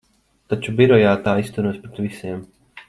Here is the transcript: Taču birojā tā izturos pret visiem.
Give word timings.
Taču 0.53 0.73
birojā 0.79 1.11
tā 1.29 1.37
izturos 1.45 1.81
pret 1.85 2.05
visiem. 2.09 2.47